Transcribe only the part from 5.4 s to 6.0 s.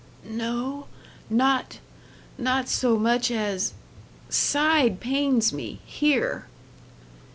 me